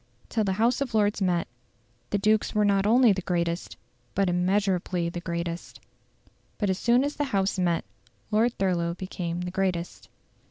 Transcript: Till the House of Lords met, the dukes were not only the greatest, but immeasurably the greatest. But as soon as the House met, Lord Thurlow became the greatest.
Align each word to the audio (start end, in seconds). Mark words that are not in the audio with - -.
Till 0.29 0.43
the 0.43 0.53
House 0.53 0.81
of 0.81 0.95
Lords 0.95 1.21
met, 1.21 1.47
the 2.09 2.17
dukes 2.17 2.55
were 2.55 2.65
not 2.65 2.87
only 2.87 3.13
the 3.13 3.21
greatest, 3.21 3.77
but 4.15 4.31
immeasurably 4.31 5.09
the 5.09 5.19
greatest. 5.21 5.79
But 6.57 6.71
as 6.71 6.79
soon 6.79 7.03
as 7.03 7.17
the 7.17 7.25
House 7.25 7.59
met, 7.59 7.85
Lord 8.31 8.57
Thurlow 8.57 8.95
became 8.95 9.41
the 9.41 9.51
greatest. 9.51 10.09